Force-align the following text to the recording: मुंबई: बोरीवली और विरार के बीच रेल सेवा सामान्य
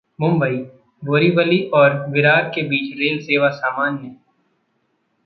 मुंबई: 0.19 0.55
बोरीवली 1.03 1.59
और 1.73 1.93
विरार 2.09 2.49
के 2.55 2.63
बीच 2.63 2.91
रेल 2.99 3.19
सेवा 3.19 3.49
सामान्य 3.49 4.11